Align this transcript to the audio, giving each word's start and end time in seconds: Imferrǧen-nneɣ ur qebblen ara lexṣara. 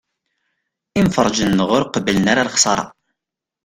Imferrǧen-nneɣ 1.01 1.69
ur 1.77 1.83
qebblen 1.93 2.31
ara 2.31 2.47
lexṣara. 2.47 2.85